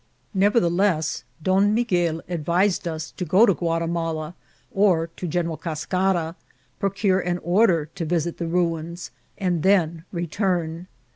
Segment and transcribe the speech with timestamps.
[0.33, 4.33] Nevertheless, Don Miguel advised us to go to Ouati mala
[4.71, 6.35] or to Oeneral Cascara,
[6.79, 10.87] procure an order to visit the ruins, and then return.